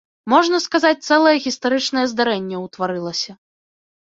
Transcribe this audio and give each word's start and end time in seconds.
Можна 0.33 0.61
сказаць, 0.67 1.03
цэлае 1.09 1.33
гістарычнае 1.45 2.05
здарэнне 2.15 2.63
ўтварылася. 2.65 3.31